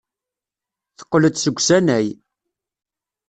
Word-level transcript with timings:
Teqqel-d 0.97 1.35
seg 1.39 1.57
usanay. 1.59 2.07